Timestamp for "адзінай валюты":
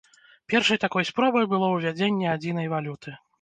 2.33-3.17